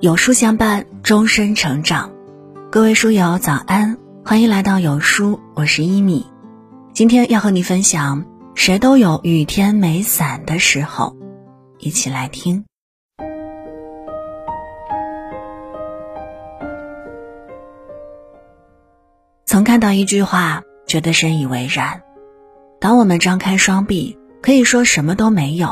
[0.00, 2.12] 有书相伴，终身成长。
[2.70, 6.24] 各位书友早安，欢迎来到有书，我是一米。
[6.92, 8.24] 今天要和你分享，
[8.54, 11.16] 谁都有雨天没伞的时候，
[11.80, 12.64] 一起来听。
[19.46, 22.02] 曾看到一句话，觉得深以为然：
[22.78, 25.70] 当我们张开双臂，可以说什么都没有，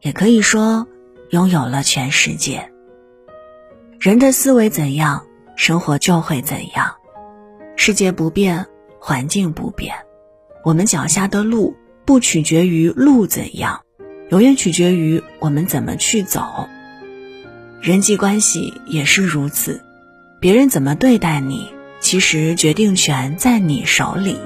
[0.00, 0.88] 也可以说
[1.30, 2.72] 拥有了全世界。
[4.00, 5.26] 人的思维怎样，
[5.56, 6.94] 生活就会怎样。
[7.74, 8.64] 世界不变，
[9.00, 9.92] 环境不变，
[10.64, 13.80] 我们脚下的路不取决于路怎样，
[14.30, 16.68] 永远取决于我们怎么去走。
[17.82, 19.80] 人际关系也是如此，
[20.38, 24.38] 别人怎么对待你，其实决定权在你手里。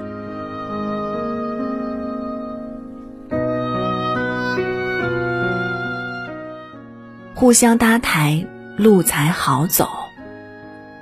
[7.35, 8.47] 互相搭台。
[8.77, 9.89] 路才好走。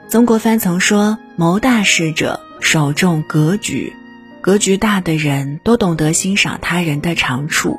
[0.08, 3.92] 曾国藩曾说：“谋大事者，首重格局。
[4.40, 7.78] 格局大的人都懂得欣赏他人的长处，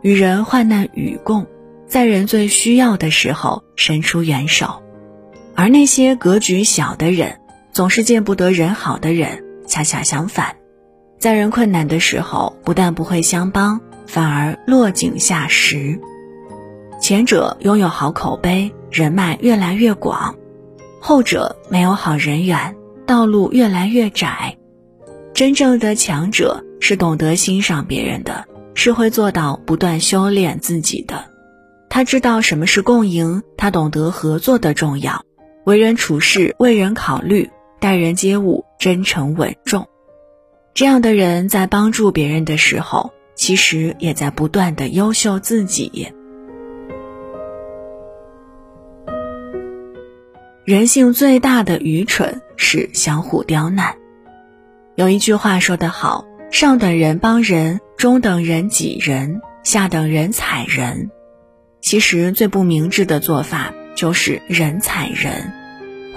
[0.00, 1.46] 与人患难与共，
[1.86, 4.82] 在人最需要的时候伸出援手。
[5.54, 7.38] 而那些格局小的人，
[7.72, 10.56] 总是见不得人好的人，恰恰相反，
[11.18, 16.00] 在人困难的时候，不但不会相帮，反而落井下石。
[17.00, 20.36] 前者拥有好口碑。”人脉越来越广，
[21.00, 24.56] 后者没有好人缘，道路越来越窄。
[25.34, 31.24] 真正的强者是懂得欣赏别人的，是会做到不断修炼自己的。
[31.88, 35.24] 他知道什么是共赢，他懂得合作的重要，
[35.64, 39.86] 为人处事为人考虑，待人接物真诚稳重。
[40.74, 46.12] 这样的人在帮助别人的时候，其实也在不断的优秀自己。
[50.68, 53.94] 人性最大的愚蠢是相互刁难。
[54.96, 61.10] 有一句话说得好：“上等人帮人，中等人挤人，下等人踩人。”
[61.80, 65.50] 其实最不明智的做法就是人踩人，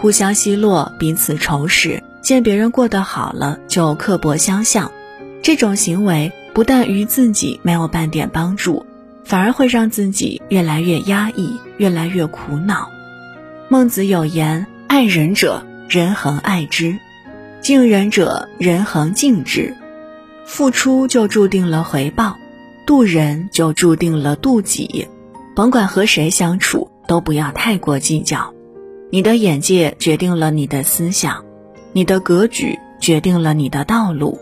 [0.01, 4.91] 互相奚落，彼此仇视，见别人过得好了就刻薄相向。
[5.41, 8.85] 这种行为不但于自己没有半点帮助，
[9.23, 12.91] 反而会让自己越来越压抑，越来越苦恼。
[13.71, 16.99] 孟子有言：“爱人者，人恒爱之；
[17.61, 19.73] 敬人者，人恒敬之。
[20.45, 22.35] 付出就注定了回报，
[22.85, 25.07] 渡人就注定了渡己。
[25.55, 28.53] 甭管和谁相处，都不要太过计较。
[29.09, 31.45] 你的眼界决定了你的思想，
[31.93, 34.37] 你的格局决定了你的道路。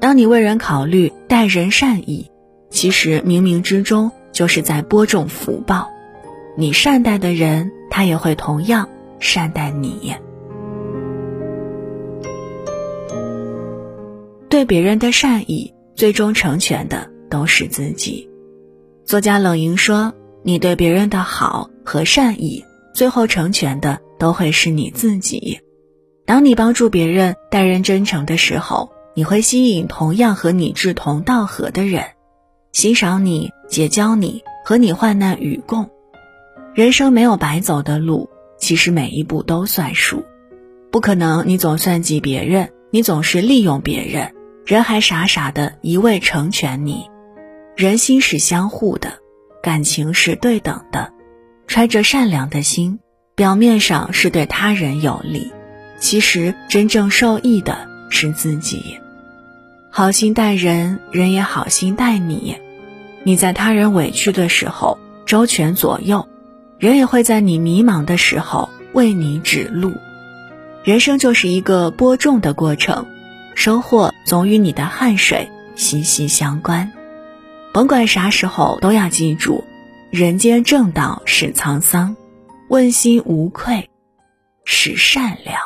[0.00, 2.28] 当你为人考虑，待人善意，
[2.70, 5.93] 其实冥冥之中就是在播种福报。
[6.56, 8.88] 你善待的人。”他也会同样
[9.20, 10.16] 善待你。
[14.48, 18.28] 对别人的善意，最终成全的都是自己。
[19.04, 25.60] 作家冷莹说：“你对别人的好和善意，最后成全的都会是你自己。
[26.26, 32.02] 当你帮助别人、待人真诚的时候，你会吸引同样和你志同道合的人，
[32.72, 35.88] 欣赏你、结交你、和你患难与共。”
[36.74, 40.24] 人生没有白走的路，其实每一步都算数。
[40.90, 44.34] 不可能你总算计别人，你总是利用别人，
[44.66, 47.08] 人还傻傻的一味成全你。
[47.76, 49.20] 人心是相互的，
[49.62, 51.12] 感情是对等的。
[51.68, 52.98] 揣着善良的心，
[53.36, 55.52] 表面上是对他人有利，
[56.00, 58.98] 其实真正受益的是自己。
[59.92, 62.56] 好心待人，人也好心待你。
[63.22, 66.28] 你在他人委屈的时候周全左右。
[66.84, 69.94] 人也会在你迷茫的时候为你指路，
[70.82, 73.06] 人生就是一个播种的过程，
[73.54, 76.92] 收获总与你的汗水息息相关。
[77.72, 79.64] 甭管啥时候都要记住，
[80.10, 82.14] 人间正道是沧桑，
[82.68, 83.88] 问心无愧
[84.66, 85.58] 是善良。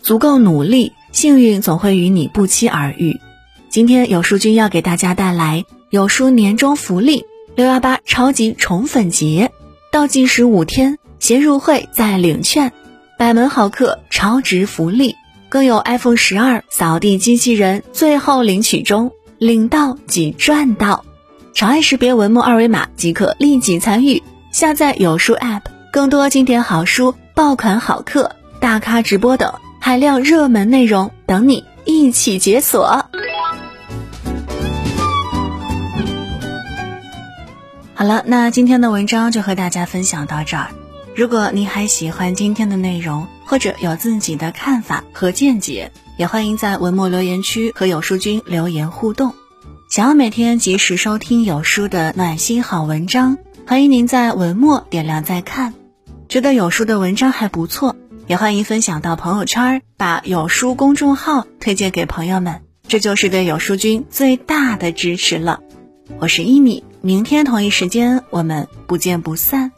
[0.00, 3.20] 足够努力，幸运总会与你不期而遇。
[3.68, 5.66] 今天有书君要给大家带来。
[5.96, 9.50] 有书年终福利，六幺八超级宠粉节，
[9.90, 12.70] 倒计时五天，先入会再领券，
[13.18, 15.14] 百门好课，超值福利，
[15.48, 21.02] 更有 iPhone 十二扫地机器人最后领取中，领到即赚到，
[21.54, 24.22] 长按识别文末二维码即可立即参与。
[24.52, 29.50] 下载有书 App，更多经典好书、爆款好课、大咖直播等
[29.80, 33.05] 海量热门内容等你一起解锁。
[37.98, 40.68] 好了，那今天的文章就和大家分享到这儿。
[41.14, 49.32] 如果您还喜欢今天的内容，或者有自己的看法和见解，也欢迎在文末留言区和有书君留言互动。
[49.88, 55.72] 想要每天及时收听有书的暖心好文章，欢迎您在文末点亮再看。
[56.28, 57.96] 觉得有书的文章还不错，
[58.26, 65.60] 也欢迎分享到朋友圈，把有书公众号推荐给朋友们，这就是对有书君最大的支持了。
[66.18, 66.84] 我是一米。
[67.06, 69.70] 明天同一时间，我们不见不散。